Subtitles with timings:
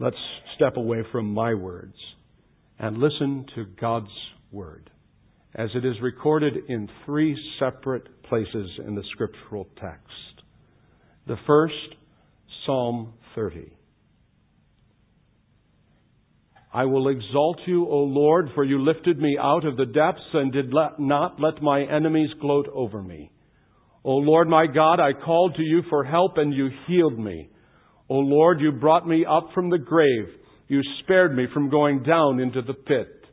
[0.00, 0.16] Let's
[0.56, 1.94] step away from my words
[2.78, 4.08] and listen to God's
[4.50, 4.88] Word
[5.54, 10.08] as it is recorded in three separate places in the scriptural text.
[11.26, 11.74] The first,
[12.64, 13.74] Psalm 30.
[16.72, 20.50] I will exalt you, O Lord, for you lifted me out of the depths and
[20.50, 23.30] did not let my enemies gloat over me.
[24.02, 27.49] O Lord my God, I called to you for help and you healed me.
[28.10, 30.26] O Lord, you brought me up from the grave.
[30.66, 33.24] You spared me from going down into the pit.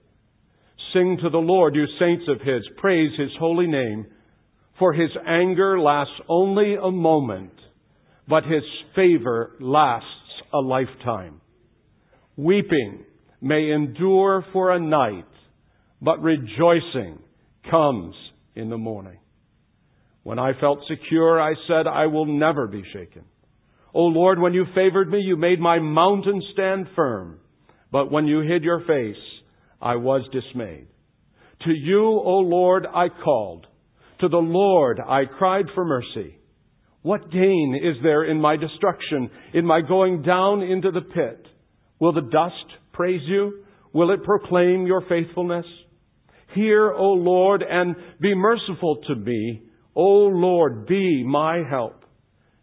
[0.93, 2.61] Sing to the Lord, you saints of His.
[2.77, 4.05] Praise His holy name.
[4.77, 7.53] For His anger lasts only a moment,
[8.27, 8.61] but His
[8.95, 10.07] favor lasts
[10.53, 11.41] a lifetime.
[12.35, 13.03] Weeping
[13.41, 15.25] may endure for a night,
[16.03, 17.17] but rejoicing
[17.69, 18.15] comes
[18.55, 19.17] in the morning.
[20.21, 23.23] When I felt secure, I said, I will never be shaken.
[23.93, 27.39] O Lord, when you favored me, you made my mountain stand firm.
[27.91, 29.21] But when you hid your face,
[29.81, 30.87] I was dismayed.
[31.65, 33.65] To you, O Lord, I called.
[34.21, 36.37] To the Lord I cried for mercy.
[37.01, 41.47] What gain is there in my destruction, in my going down into the pit?
[41.99, 43.63] Will the dust praise you?
[43.93, 45.65] Will it proclaim your faithfulness?
[46.53, 49.63] Hear, O Lord, and be merciful to me.
[49.95, 51.96] O Lord, be my help.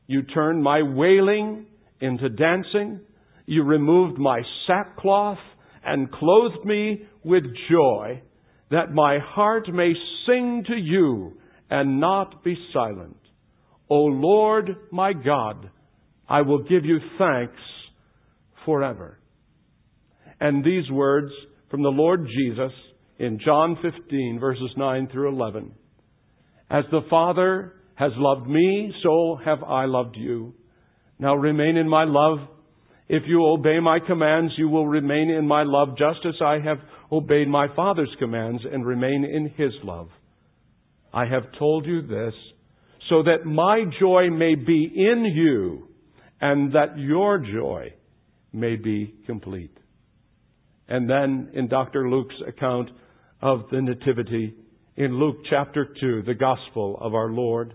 [0.06, 1.66] You turned my wailing
[2.00, 3.00] into dancing.
[3.46, 5.38] You removed my sackcloth
[5.84, 8.22] and clothed me with joy,
[8.70, 9.92] that my heart may
[10.26, 11.34] sing to you
[11.70, 13.16] and not be silent.
[13.90, 15.70] O Lord my God,
[16.28, 17.60] I will give you thanks
[18.64, 19.18] forever.
[20.40, 21.30] And these words
[21.70, 22.72] from the Lord Jesus
[23.18, 25.72] in John 15 verses 9 through 11.
[26.70, 30.54] As the Father has loved me, so have I loved you.
[31.18, 32.38] Now remain in my love.
[33.08, 36.78] If you obey my commands, you will remain in my love just as I have
[37.12, 40.08] obeyed my Father's commands and remain in his love.
[41.12, 42.34] I have told you this
[43.08, 45.88] so that my joy may be in you
[46.40, 47.92] and that your joy
[48.52, 49.76] may be complete.
[50.88, 52.10] And then in Dr.
[52.10, 52.90] Luke's account
[53.40, 54.54] of the Nativity,
[54.96, 57.74] in Luke chapter 2, the Gospel of our Lord,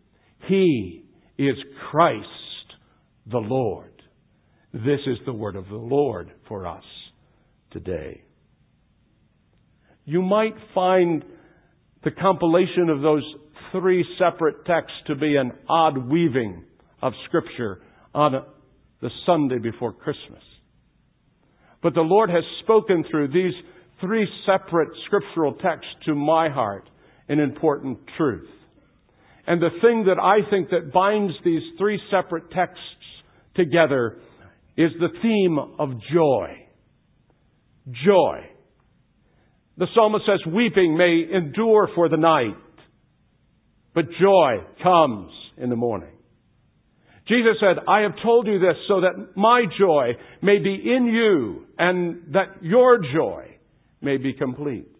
[0.47, 1.03] He
[1.37, 1.55] is
[1.89, 2.27] Christ
[3.29, 3.91] the Lord.
[4.73, 6.83] This is the word of the Lord for us
[7.71, 8.23] today.
[10.05, 11.23] You might find
[12.03, 13.23] the compilation of those
[13.71, 16.63] three separate texts to be an odd weaving
[17.01, 17.81] of Scripture
[18.13, 18.43] on
[19.01, 20.41] the Sunday before Christmas.
[21.81, 23.53] But the Lord has spoken through these
[23.99, 26.89] three separate scriptural texts to my heart
[27.27, 28.49] an important truth.
[29.47, 32.79] And the thing that I think that binds these three separate texts
[33.55, 34.17] together
[34.77, 36.67] is the theme of joy.
[38.05, 38.47] Joy.
[39.77, 42.55] The psalmist says, weeping may endure for the night,
[43.95, 46.11] but joy comes in the morning.
[47.27, 51.65] Jesus said, I have told you this so that my joy may be in you
[51.77, 53.57] and that your joy
[54.01, 54.90] may be complete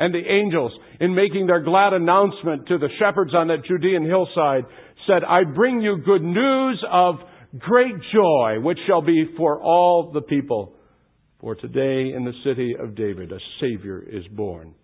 [0.00, 4.64] and the angels, in making their glad announcement to the shepherds on that Judean hillside,
[5.06, 7.16] said, I bring you good news of
[7.58, 10.74] great joy, which shall be for all the people.
[11.40, 14.74] For today in the city of David a Savior is born.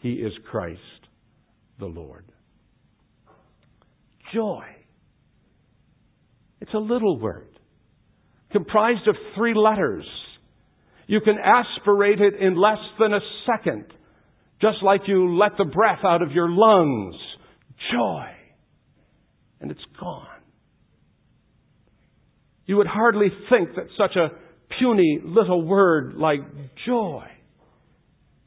[0.00, 0.80] He is Christ
[1.78, 2.26] the Lord.
[4.34, 4.64] Joy.
[6.60, 7.58] It's a little word,
[8.52, 10.04] comprised of three letters.
[11.06, 13.86] You can aspirate it in less than a second.
[14.62, 17.16] Just like you let the breath out of your lungs.
[17.92, 18.26] Joy.
[19.60, 20.28] And it's gone.
[22.64, 24.28] You would hardly think that such a
[24.78, 26.40] puny little word like
[26.86, 27.24] joy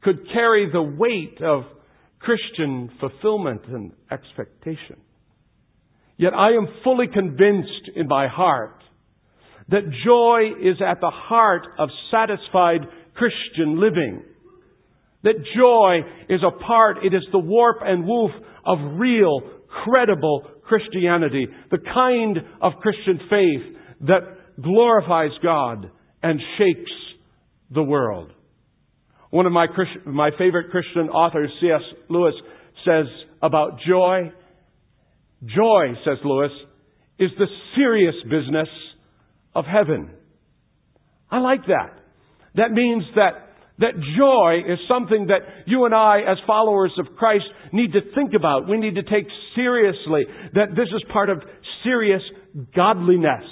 [0.02, 1.64] could carry the weight of
[2.18, 4.96] Christian fulfillment and expectation.
[6.16, 8.82] Yet I am fully convinced in my heart
[9.68, 12.80] that joy is at the heart of satisfied
[13.14, 14.22] Christian living.
[15.22, 18.30] That joy is a part, it is the warp and woof
[18.64, 19.40] of real,
[19.84, 21.46] credible Christianity.
[21.70, 25.90] The kind of Christian faith that glorifies God
[26.22, 26.90] and shakes
[27.70, 28.32] the world.
[29.30, 29.66] One of my,
[30.06, 31.82] my favorite Christian authors, C.S.
[32.08, 32.34] Lewis,
[32.84, 33.06] says
[33.42, 34.32] about joy,
[35.44, 36.52] joy, says Lewis,
[37.18, 38.68] is the serious business
[39.54, 40.10] of heaven.
[41.30, 41.98] I like that.
[42.54, 43.45] That means that
[43.78, 48.32] that joy is something that you and I, as followers of Christ, need to think
[48.34, 48.68] about.
[48.68, 50.24] We need to take seriously
[50.54, 51.42] that this is part of
[51.84, 52.22] serious
[52.74, 53.44] godliness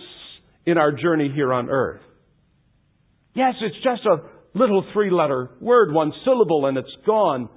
[0.64, 2.00] in our journey here on earth.
[3.34, 7.48] Yes, it's just a little three letter word, one syllable, and it's gone.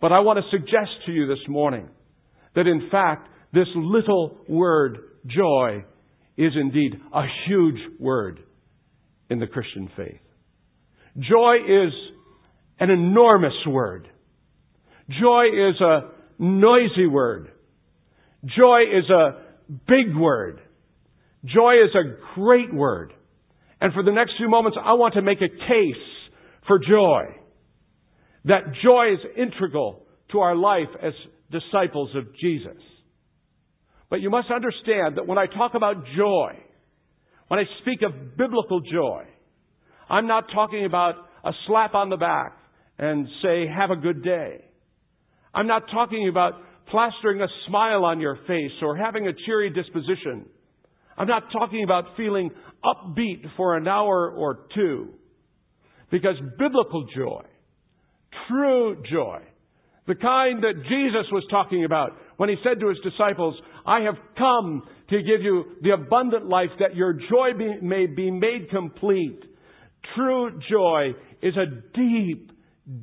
[0.00, 1.88] But I want to suggest to you this morning
[2.54, 5.84] that in fact, this little word, joy,
[6.36, 8.40] is indeed a huge word
[9.30, 10.23] in the Christian faith.
[11.18, 11.92] Joy is
[12.80, 14.08] an enormous word.
[15.08, 17.50] Joy is a noisy word.
[18.44, 19.42] Joy is a
[19.86, 20.60] big word.
[21.44, 23.12] Joy is a great word.
[23.80, 26.04] And for the next few moments, I want to make a case
[26.66, 27.36] for joy.
[28.46, 30.02] That joy is integral
[30.32, 31.12] to our life as
[31.50, 32.80] disciples of Jesus.
[34.10, 36.58] But you must understand that when I talk about joy,
[37.48, 39.24] when I speak of biblical joy,
[40.08, 41.14] I'm not talking about
[41.44, 42.56] a slap on the back
[42.98, 44.64] and say, have a good day.
[45.54, 46.54] I'm not talking about
[46.90, 50.46] plastering a smile on your face or having a cheery disposition.
[51.16, 52.50] I'm not talking about feeling
[52.84, 55.10] upbeat for an hour or two.
[56.10, 57.42] Because biblical joy,
[58.48, 59.40] true joy,
[60.06, 63.54] the kind that Jesus was talking about when he said to his disciples,
[63.86, 68.30] I have come to give you the abundant life that your joy be, may be
[68.30, 69.40] made complete.
[70.14, 71.66] True joy is a
[71.96, 72.52] deep,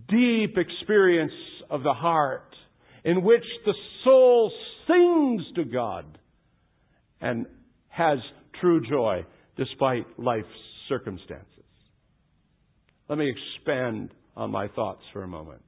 [0.08, 1.34] deep experience
[1.70, 2.56] of the heart
[3.04, 4.52] in which the soul
[4.88, 6.18] sings to God
[7.20, 7.46] and
[7.90, 8.20] has
[8.60, 9.26] true joy
[9.58, 10.48] despite life's
[10.90, 11.48] circumstances.
[13.10, 15.62] Let me expand on my thoughts for a moment.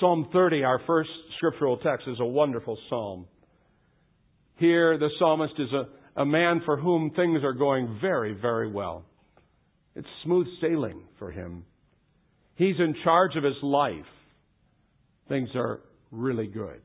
[0.00, 3.26] Psalm 30, our first scriptural text, is a wonderful psalm.
[4.56, 9.04] Here, the psalmist is a, a man for whom things are going very, very well.
[9.96, 11.64] It's smooth sailing for him.
[12.56, 13.94] He's in charge of his life.
[15.28, 16.82] Things are really good.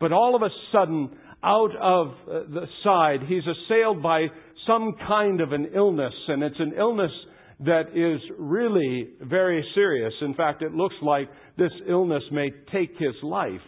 [0.00, 1.10] But all of a sudden,
[1.42, 4.26] out of uh, the side, he's assailed by
[4.66, 7.12] some kind of an illness, and it's an illness
[7.60, 10.12] that is really very serious.
[10.22, 11.28] In fact, it looks like
[11.58, 13.60] this illness may take his life.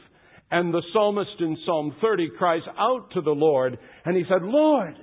[0.50, 4.94] And the psalmist in Psalm 30 cries out to the Lord, and he said, Lord,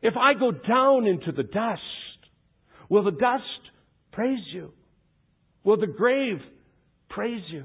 [0.00, 1.80] if I go down into the dust,
[2.92, 3.42] will the dust
[4.12, 4.70] praise you?
[5.64, 6.36] Will the grave
[7.08, 7.64] praise you?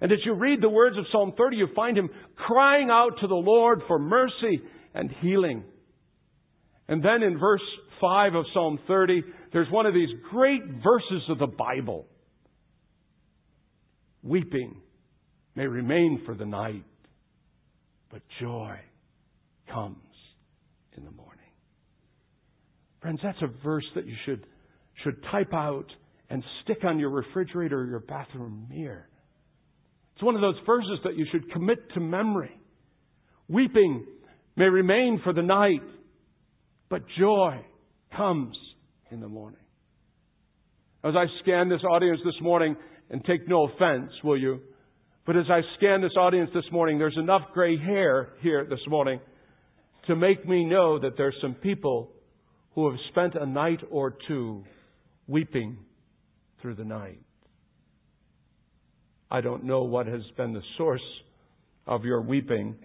[0.00, 3.28] And as you read the words of Psalm 30, you find him crying out to
[3.28, 4.60] the Lord for mercy
[4.92, 5.62] and healing.
[6.88, 7.62] And then in verse
[8.00, 9.22] 5 of Psalm 30,
[9.52, 12.06] there's one of these great verses of the Bible.
[14.24, 14.80] Weeping
[15.54, 16.84] may remain for the night,
[18.10, 18.80] but joy
[19.72, 19.96] comes
[20.96, 21.33] in the morning.
[23.04, 24.46] Friends, that's a verse that you should,
[25.02, 25.84] should type out
[26.30, 29.06] and stick on your refrigerator or your bathroom mirror.
[30.14, 32.58] It's one of those verses that you should commit to memory.
[33.46, 34.06] Weeping
[34.56, 35.82] may remain for the night,
[36.88, 37.62] but joy
[38.16, 38.56] comes
[39.10, 39.60] in the morning.
[41.04, 42.74] As I scan this audience this morning,
[43.10, 44.60] and take no offense, will you?
[45.26, 49.20] But as I scan this audience this morning, there's enough gray hair here this morning
[50.06, 52.12] to make me know that there's some people
[52.74, 54.64] who have spent a night or two
[55.26, 55.78] weeping
[56.60, 57.20] through the night.
[59.30, 61.02] I don't know what has been the source
[61.86, 62.76] of your weeping.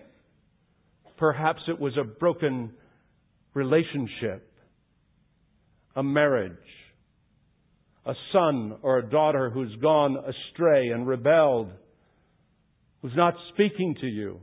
[1.17, 2.71] Perhaps it was a broken
[3.53, 4.45] relationship
[5.95, 6.53] a marriage,
[8.05, 11.69] a son or a daughter who's gone astray and rebelled,
[13.01, 14.39] who's not speaking to you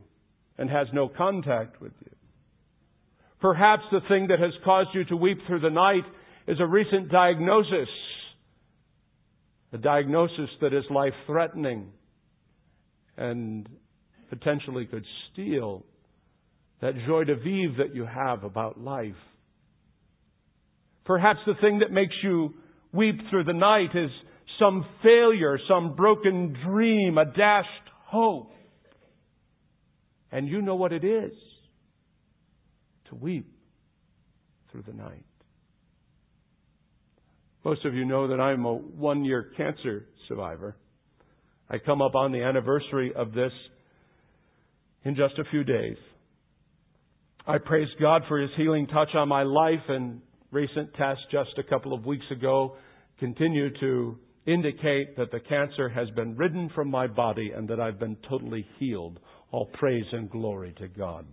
[0.58, 2.15] and has no contact with you.
[3.40, 6.04] Perhaps the thing that has caused you to weep through the night
[6.46, 7.88] is a recent diagnosis,
[9.72, 11.90] a diagnosis that is life threatening
[13.16, 13.68] and
[14.30, 15.84] potentially could steal
[16.80, 19.14] that joie de vivre that you have about life.
[21.04, 22.54] Perhaps the thing that makes you
[22.92, 24.10] weep through the night is
[24.58, 27.68] some failure, some broken dream, a dashed
[28.06, 28.50] hope.
[30.32, 31.32] And you know what it is
[33.08, 33.50] to weep
[34.70, 35.25] through the night.
[37.64, 40.76] Most of you know that I'm a one year cancer survivor.
[41.68, 43.52] I come up on the anniversary of this
[45.04, 45.96] in just a few days.
[47.46, 50.20] I praise God for His healing touch on my life and
[50.50, 52.76] recent tests just a couple of weeks ago
[53.18, 57.98] continue to indicate that the cancer has been ridden from my body and that I've
[57.98, 59.18] been totally healed.
[59.50, 61.26] All praise and glory to God.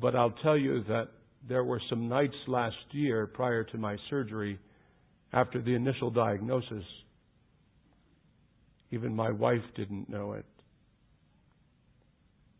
[0.00, 1.08] But I'll tell you that
[1.48, 4.58] there were some nights last year prior to my surgery,
[5.32, 6.84] after the initial diagnosis,
[8.90, 10.46] even my wife didn't know it.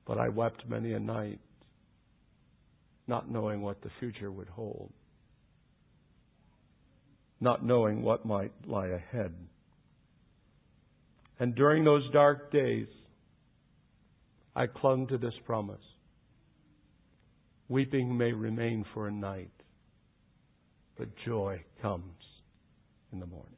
[0.07, 1.41] But I wept many a night,
[3.07, 4.91] not knowing what the future would hold,
[7.41, 9.33] not knowing what might lie ahead.
[11.41, 12.89] And during those dark days,
[14.57, 15.79] I clung to this promise.
[17.69, 19.51] Weeping may remain for a night,
[20.97, 22.15] but joy comes
[23.13, 23.53] in the morning.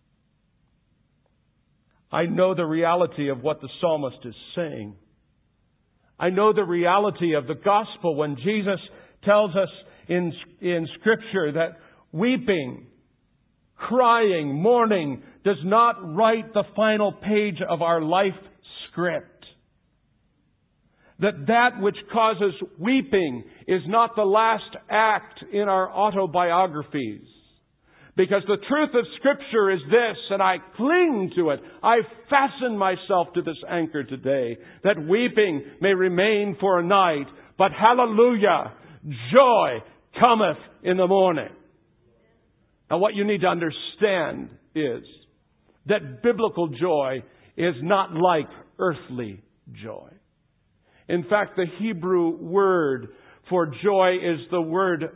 [2.12, 4.96] I know the reality of what the psalmist is saying.
[6.18, 8.80] I know the reality of the gospel when Jesus
[9.24, 9.68] tells us
[10.08, 11.78] in, in scripture that
[12.10, 12.86] weeping,
[13.76, 18.34] crying, mourning does not write the final page of our life
[18.90, 19.29] script
[21.20, 27.26] that that which causes weeping is not the last act in our autobiographies.
[28.16, 31.60] Because the truth of Scripture is this, and I cling to it.
[31.82, 31.98] I
[32.28, 38.72] fasten myself to this anchor today, that weeping may remain for a night, but hallelujah,
[39.32, 39.78] joy
[40.18, 41.48] cometh in the morning.
[42.90, 45.04] Now what you need to understand is
[45.86, 47.22] that biblical joy
[47.56, 48.48] is not like
[48.78, 49.42] earthly
[49.82, 50.08] joy.
[51.10, 53.08] In fact, the Hebrew word
[53.48, 55.06] for joy is the word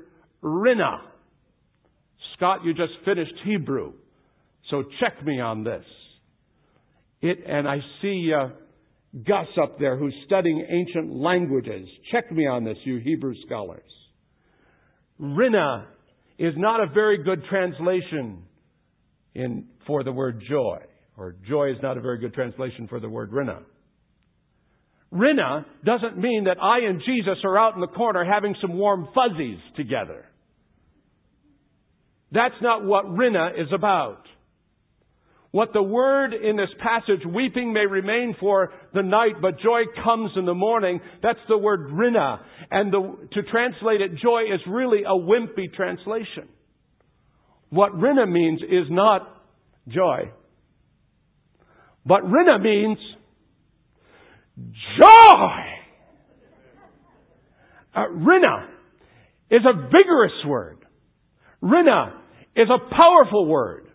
[0.43, 1.03] rina.
[2.37, 3.93] Scott, you just finished Hebrew,
[4.71, 5.85] so check me on this.
[7.23, 8.49] It, and I see uh,
[9.25, 11.89] Gus up there who's studying ancient languages.
[12.11, 13.81] Check me on this, you Hebrew scholars.
[15.21, 15.87] Rina
[16.41, 18.43] is not a very good translation
[19.35, 20.79] in, for the word joy,
[21.17, 23.61] or joy is not a very good translation for the word rina.
[25.15, 29.09] Rina doesn't mean that I and Jesus are out in the corner having some warm
[29.15, 30.27] fuzzies together.
[32.33, 34.23] That's not what Rina is about.
[35.53, 40.33] What the word in this passage, weeping may remain for the night, but joy comes
[40.35, 42.41] in the morning, that's the word Rina.
[42.73, 46.49] And the, to translate it, joy is really a wimpy translation.
[47.71, 49.29] What Rina means is not
[49.87, 50.33] joy.
[52.05, 52.99] But Rina means
[54.57, 55.75] Joy!
[57.95, 58.69] Uh, rina
[59.51, 60.79] is a vigorous word.
[61.61, 62.21] Rina
[62.57, 63.89] is a powerful word.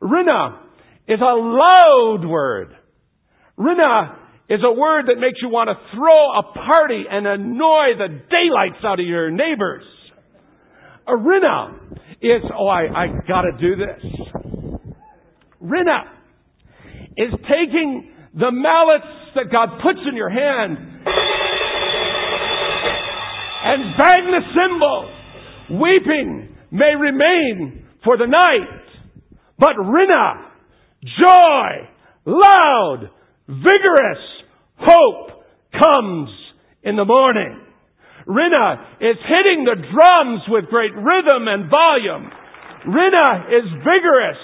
[0.00, 0.60] Rina
[1.08, 2.76] is a loud word.
[3.56, 8.08] Rina is a word that makes you want to throw a party and annoy the
[8.30, 9.84] daylights out of your neighbors.
[11.06, 11.80] Rina
[12.20, 14.04] is, oh, I, I gotta do this.
[15.60, 16.04] Rina
[17.16, 20.78] is taking the mallets that God puts in your hand
[23.64, 25.10] and bang the cymbal.
[25.80, 28.84] Weeping may remain for the night,
[29.58, 30.50] but rina,
[31.02, 31.88] joy,
[32.26, 33.10] loud,
[33.48, 34.22] vigorous
[34.76, 36.30] hope comes
[36.82, 37.60] in the morning.
[38.26, 42.30] Rina is hitting the drums with great rhythm and volume.
[42.86, 44.38] Rina is vigorous.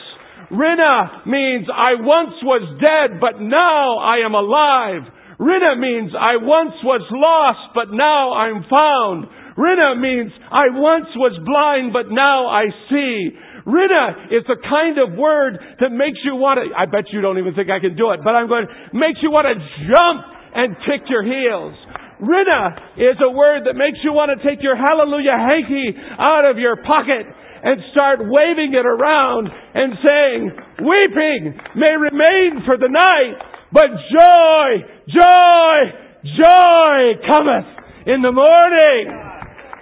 [0.50, 5.06] Rina means I once was dead, but now I am alive.
[5.38, 9.30] Rina means I once was lost, but now I'm found.
[9.54, 13.30] Rina means I once was blind, but now I see.
[13.62, 17.38] Rina is the kind of word that makes you want to, I bet you don't
[17.38, 20.18] even think I can do it, but I'm going, makes you want to jump
[20.54, 21.78] and kick your heels.
[22.18, 26.58] Rina is a word that makes you want to take your hallelujah hanky out of
[26.58, 27.24] your pocket
[27.62, 30.50] and start waving it around and saying,
[30.80, 33.36] weeping may remain for the night,
[33.72, 34.68] but joy,
[35.08, 35.76] joy,
[36.24, 37.66] joy cometh
[38.06, 39.30] in the morning.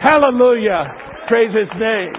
[0.00, 0.84] Hallelujah.
[1.28, 2.12] Praise His name.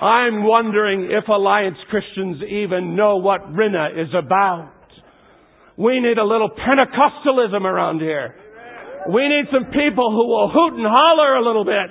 [0.00, 4.70] I'm wondering if Alliance Christians even know what Rina is about.
[5.76, 8.34] We need a little Pentecostalism around here.
[9.08, 11.90] We need some people who will hoot and holler a little bit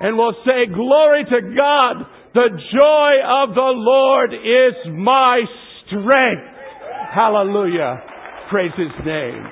[0.00, 2.06] and will say, glory to God.
[2.34, 5.40] The joy of the Lord is my
[5.86, 6.52] strength.
[7.14, 8.02] Hallelujah.
[8.50, 9.44] Praise His name.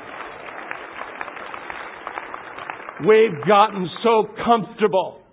[3.09, 5.25] We've gotten so comfortable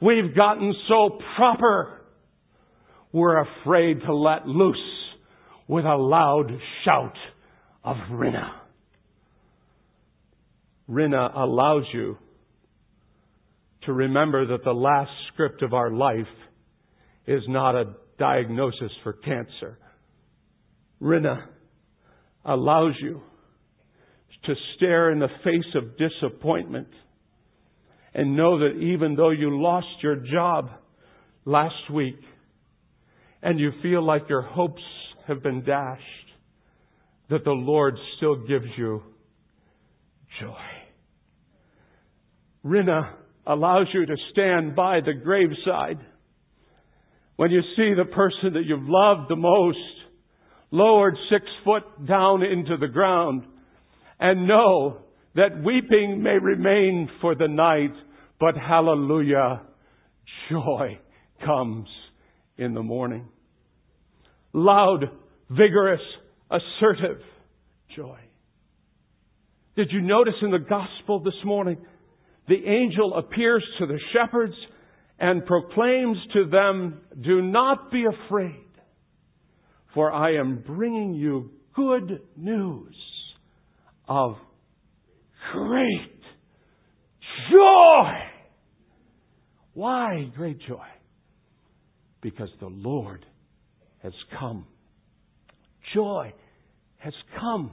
[0.00, 2.00] We've gotten so proper.
[3.12, 4.76] We're afraid to let loose
[5.66, 6.52] with a loud
[6.84, 7.16] shout
[7.82, 8.50] of Rinna.
[10.88, 12.16] Rinna allows you
[13.82, 16.26] to remember that the last script of our life
[17.26, 19.78] is not a diagnosis for cancer.
[21.00, 21.48] Rina
[22.44, 23.20] allows you
[24.44, 26.88] to stare in the face of disappointment
[28.14, 30.70] and know that even though you lost your job
[31.44, 32.18] last week
[33.42, 34.82] and you feel like your hopes
[35.26, 36.02] have been dashed,
[37.30, 39.02] that the Lord still gives you
[40.40, 40.77] joy.
[42.64, 43.12] Rinna
[43.46, 45.98] allows you to stand by the graveside
[47.36, 49.78] when you see the person that you've loved the most
[50.70, 53.44] lowered six foot down into the ground
[54.20, 54.98] and know
[55.34, 57.92] that weeping may remain for the night,
[58.40, 59.62] but hallelujah,
[60.50, 60.98] joy
[61.44, 61.86] comes
[62.56, 63.28] in the morning.
[64.52, 65.04] Loud,
[65.48, 66.00] vigorous,
[66.50, 67.20] assertive
[67.94, 68.18] joy.
[69.76, 71.78] Did you notice in the gospel this morning?
[72.48, 74.54] The angel appears to the shepherds
[75.18, 78.64] and proclaims to them, Do not be afraid,
[79.92, 82.96] for I am bringing you good news
[84.08, 84.36] of
[85.52, 86.22] great
[87.50, 88.12] joy.
[89.74, 90.86] Why great joy?
[92.22, 93.24] Because the Lord
[94.02, 94.66] has come.
[95.94, 96.32] Joy
[96.96, 97.72] has come.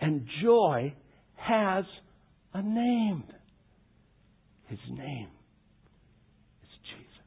[0.00, 0.94] And joy
[1.36, 1.84] has
[2.52, 3.24] a name.
[4.70, 5.26] His name
[6.62, 7.24] is Jesus.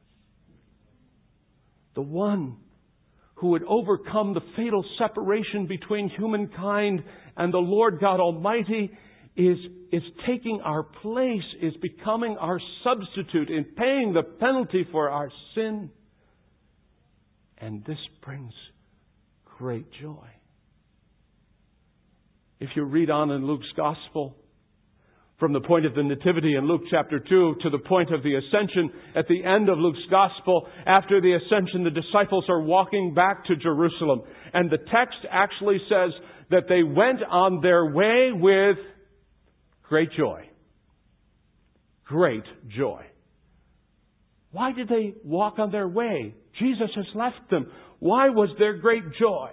[1.94, 2.56] The one
[3.34, 7.04] who would overcome the fatal separation between humankind
[7.36, 8.90] and the Lord God Almighty
[9.36, 9.58] is,
[9.92, 15.90] is taking our place, is becoming our substitute in paying the penalty for our sin.
[17.58, 18.54] And this brings
[19.58, 20.28] great joy.
[22.58, 24.34] If you read on in Luke's Gospel,
[25.38, 28.36] from the point of the Nativity in Luke chapter 2 to the point of the
[28.36, 30.68] Ascension at the end of Luke's Gospel.
[30.86, 34.22] After the Ascension, the disciples are walking back to Jerusalem.
[34.52, 36.12] And the text actually says
[36.50, 38.76] that they went on their way with
[39.82, 40.48] great joy.
[42.04, 42.44] Great
[42.76, 43.04] joy.
[44.52, 46.34] Why did they walk on their way?
[46.60, 47.66] Jesus has left them.
[47.98, 49.50] Why was there great joy?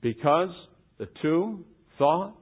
[0.00, 0.50] Because
[0.98, 1.66] the two
[1.98, 2.34] thought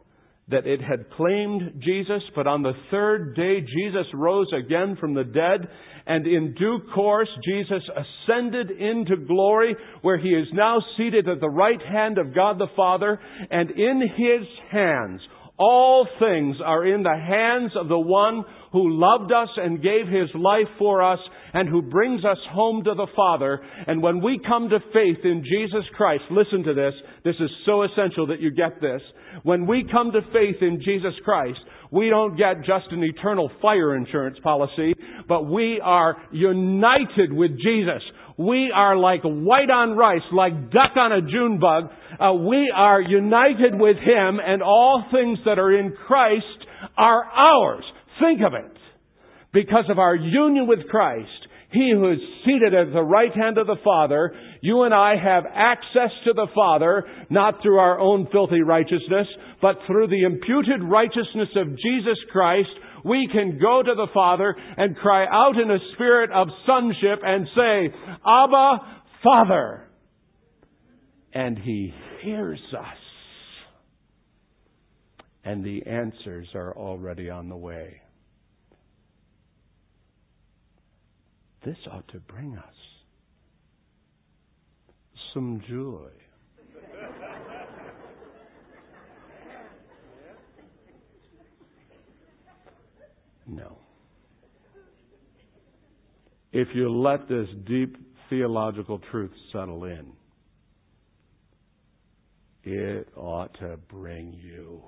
[0.48, 5.24] that it had claimed Jesus, but on the third day Jesus rose again from the
[5.24, 5.68] dead,
[6.06, 11.48] and in due course Jesus ascended into glory, where he is now seated at the
[11.48, 13.18] right hand of God the Father,
[13.50, 15.20] and in his hands
[15.56, 20.28] all things are in the hands of the one who loved us and gave his
[20.34, 21.20] life for us
[21.54, 23.60] and who brings us home to the Father.
[23.86, 26.92] And when we come to faith in Jesus Christ, listen to this.
[27.24, 29.00] This is so essential that you get this.
[29.44, 33.94] When we come to faith in Jesus Christ, we don't get just an eternal fire
[33.94, 34.94] insurance policy,
[35.28, 38.02] but we are united with Jesus.
[38.36, 41.84] We are like white on rice, like duck on a June bug.
[42.18, 46.44] Uh, we are united with Him and all things that are in Christ
[46.96, 47.84] are ours.
[48.20, 48.76] Think of it.
[49.52, 51.28] Because of our union with Christ,
[51.74, 55.42] He who is seated at the right hand of the Father, you and I have
[55.52, 59.26] access to the Father, not through our own filthy righteousness,
[59.60, 62.68] but through the imputed righteousness of Jesus Christ,
[63.04, 67.48] we can go to the Father and cry out in a spirit of sonship and
[67.56, 69.88] say, Abba, Father.
[71.32, 72.96] And He hears us.
[75.44, 78.00] And the answers are already on the way.
[81.64, 82.74] This ought to bring us
[85.32, 86.10] some joy.
[93.46, 93.78] No.
[96.52, 97.96] If you let this deep
[98.28, 100.12] theological truth settle in,
[102.62, 104.82] it ought to bring you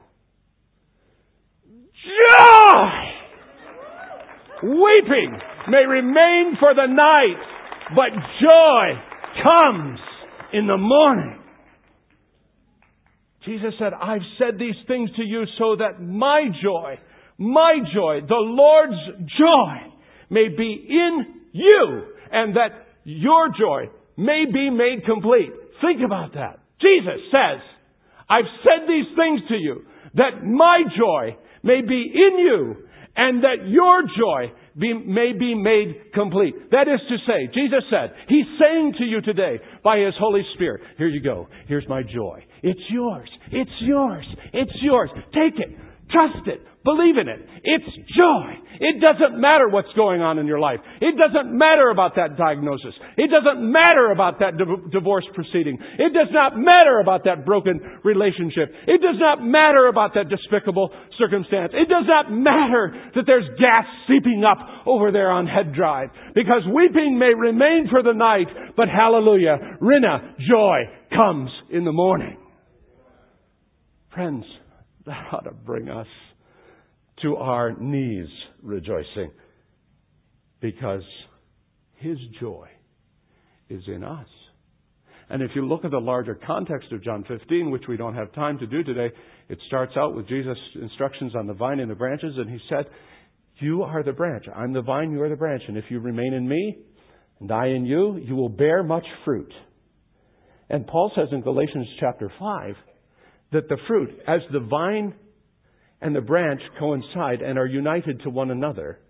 [2.05, 3.26] joy.
[4.63, 5.39] Weeping
[5.69, 7.41] may remain for the night,
[7.95, 10.01] but joy comes
[10.53, 11.41] in the morning.
[13.45, 16.99] Jesus said, I've said these things to you so that my joy
[17.39, 19.93] my joy, the Lord's joy,
[20.31, 25.51] may be in you, and that your joy may be made complete.
[25.83, 26.61] Think about that.
[26.81, 27.61] Jesus says,
[28.29, 29.83] I've said these things to you,
[30.15, 32.77] that my joy may be in you,
[33.17, 36.55] and that your joy be, may be made complete.
[36.71, 40.83] That is to say, Jesus said, He's saying to you today by His Holy Spirit,
[40.99, 41.49] here you go.
[41.67, 42.45] Here's my joy.
[42.63, 43.29] It's yours.
[43.51, 44.27] It's yours.
[44.53, 45.11] It's yours.
[45.33, 45.77] Take it.
[46.11, 46.61] Trust it.
[46.87, 47.43] Believe in it.
[47.67, 48.63] It's joy.
[48.79, 50.79] It doesn't matter what's going on in your life.
[51.03, 52.95] It doesn't matter about that diagnosis.
[53.19, 54.55] It doesn't matter about that
[54.93, 55.83] divorce proceeding.
[55.99, 58.71] It does not matter about that broken relationship.
[58.87, 61.73] It does not matter about that despicable circumstance.
[61.75, 66.11] It does not matter that there's gas seeping up over there on head drive.
[66.37, 68.47] Because weeping may remain for the night,
[68.77, 72.37] but hallelujah, Rina, joy comes in the morning.
[74.15, 74.45] Friends,
[75.05, 76.07] that ought to bring us
[77.23, 78.29] to our knees
[78.63, 79.31] rejoicing
[80.61, 81.03] because
[81.97, 82.69] His joy
[83.69, 84.27] is in us.
[85.29, 88.33] And if you look at the larger context of John 15, which we don't have
[88.33, 89.11] time to do today,
[89.49, 92.87] it starts out with Jesus' instructions on the vine and the branches, and He said,
[93.61, 94.45] You are the branch.
[94.55, 95.63] I'm the vine, you are the branch.
[95.67, 96.77] And if you remain in me,
[97.41, 99.53] and I in you, you will bear much fruit.
[100.71, 102.75] And Paul says in Galatians chapter 5
[103.53, 105.15] that the fruit, as the vine
[106.01, 109.01] and the branch coincide and are united to one another,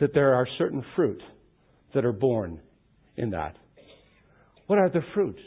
[0.00, 1.22] that there are certain fruit
[1.94, 2.60] that are born
[3.16, 3.56] in that.
[4.66, 5.38] What are the fruit?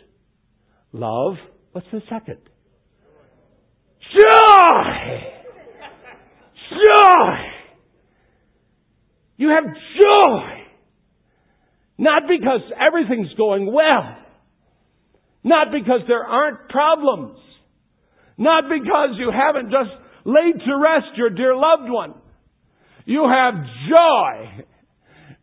[0.91, 1.35] Love.
[1.71, 2.37] What's the second?
[4.13, 5.23] Joy!
[6.69, 7.35] Joy!
[9.37, 10.65] You have joy!
[11.97, 14.17] Not because everything's going well.
[15.43, 17.37] Not because there aren't problems.
[18.37, 19.91] Not because you haven't just
[20.25, 22.15] laid to rest your dear loved one.
[23.05, 23.53] You have
[23.89, 24.65] joy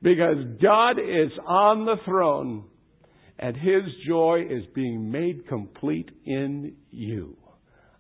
[0.03, 2.64] because God is on the throne
[3.38, 7.37] and His joy is being made complete in you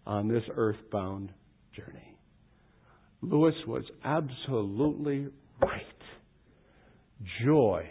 [0.06, 1.32] on this earthbound
[1.74, 2.16] journey.
[3.22, 5.28] Lewis was absolutely
[5.60, 5.82] right.
[7.44, 7.88] Joy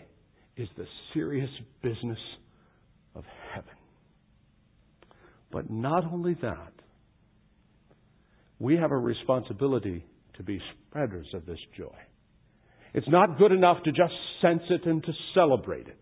[0.58, 1.50] is the serious
[1.82, 2.20] business
[3.16, 3.24] of
[3.54, 3.70] heaven.
[5.52, 6.74] But not only that,
[8.62, 11.98] we have a responsibility to be spreaders of this joy.
[12.94, 15.98] It's not good enough to just sense it and to celebrate it.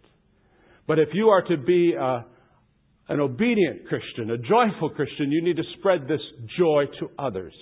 [0.86, 2.24] But if you are to be a, uh,
[3.08, 6.20] an obedient Christian, a joyful Christian, you need to spread this
[6.58, 7.54] joy to others.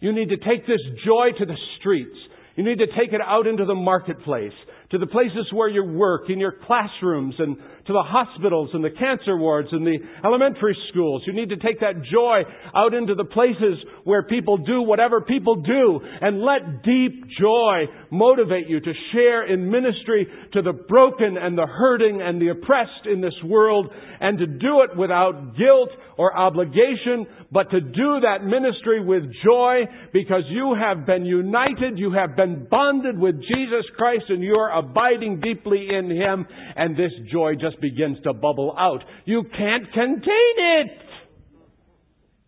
[0.00, 2.16] You need to take this joy to the streets.
[2.56, 4.52] You need to take it out into the marketplace
[4.92, 8.90] to the places where you work, in your classrooms, and to the hospitals and the
[8.90, 11.22] cancer wards and the elementary schools.
[11.26, 12.42] You need to take that joy
[12.76, 18.68] out into the places where people do whatever people do and let deep joy motivate
[18.68, 23.20] you to share in ministry to the broken and the hurting and the oppressed in
[23.20, 23.88] this world
[24.20, 29.80] and to do it without guilt or obligation, but to do that ministry with joy
[30.12, 35.40] because you have been united, you have been bonded with Jesus Christ and you're abiding
[35.40, 39.02] deeply in Him and this joy just begins to bubble out.
[39.24, 40.90] You can't contain it.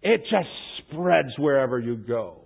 [0.02, 2.42] It just spreads wherever you go.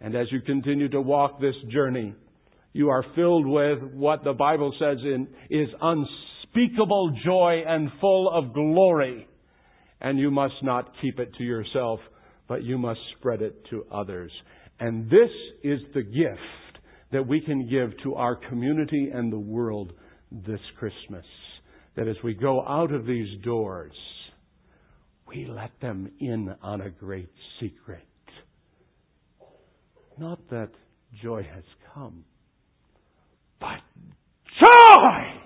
[0.00, 2.14] And as you continue to walk this journey,
[2.72, 8.54] you are filled with what the Bible says in, is unspeakable joy and full of
[8.54, 9.26] glory.
[10.00, 11.98] And you must not keep it to yourself,
[12.46, 14.30] but you must spread it to others.
[14.78, 15.30] And this
[15.64, 16.38] is the gift
[17.12, 19.92] that we can give to our community and the world
[20.30, 21.24] this Christmas.
[21.96, 23.92] That as we go out of these doors,
[25.26, 28.02] we let them in on a great secret.
[30.18, 30.70] Not that
[31.22, 32.24] joy has come,
[33.60, 33.80] but
[34.60, 35.40] joy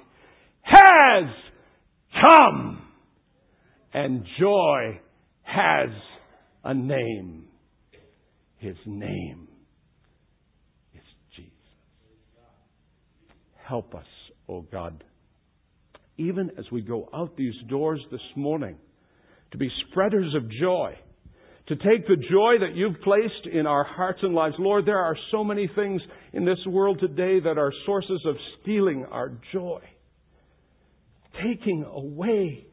[0.63, 1.29] has
[2.21, 2.79] come.
[3.95, 5.01] And joy
[5.43, 5.91] has
[6.65, 7.45] a name.
[8.57, 9.49] His name
[10.95, 11.03] is
[11.37, 11.53] Jesus.
[13.67, 14.07] Help us,
[14.49, 15.05] O oh God,
[16.19, 18.77] even as we go out these doors this morning,
[19.53, 20.95] to be spreaders of joy,
[21.69, 24.57] to take the joy that you've placed in our hearts and lives.
[24.59, 29.05] Lord, there are so many things in this world today that are sources of stealing
[29.11, 29.81] our joy,
[31.43, 32.67] taking away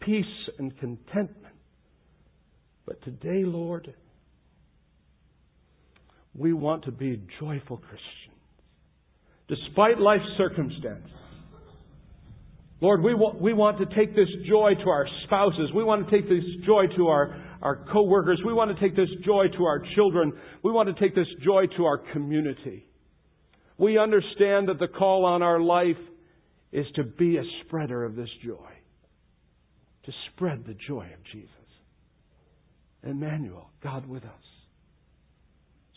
[0.00, 0.24] peace
[0.58, 1.54] and contentment.
[2.86, 3.92] But today, Lord,
[6.34, 8.35] we want to be joyful Christians,
[9.48, 11.08] despite life's circumstance.
[12.80, 15.70] Lord, we want, we want to take this joy to our spouses.
[15.74, 18.40] We want to take this joy to our, our co-workers.
[18.44, 20.32] We want to take this joy to our children.
[20.62, 22.86] We want to take this joy to our community.
[23.78, 25.96] We understand that the call on our life
[26.72, 28.76] is to be a spreader of this joy
[30.06, 31.50] to spread the joy of Jesus.
[33.02, 34.30] Emmanuel, God with us.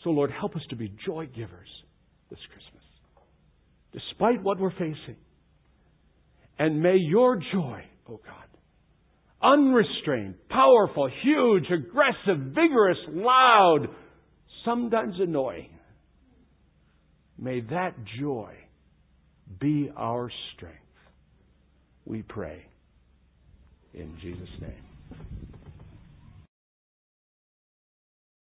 [0.04, 1.68] So, Lord, help us to be joy givers.
[2.28, 2.79] this Christmas,
[3.92, 5.16] despite what we're facing.
[6.58, 8.50] And may your joy, oh God,
[9.42, 13.88] unrestrained, powerful, huge, aggressive, vigorous, loud,
[14.64, 15.70] sometimes annoying,
[17.38, 18.52] may that joy
[19.58, 20.76] be our strength.
[22.04, 22.66] We pray
[23.94, 25.49] in Jesus' name.